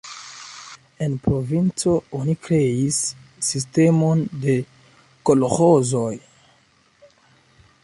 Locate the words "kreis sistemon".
2.47-4.25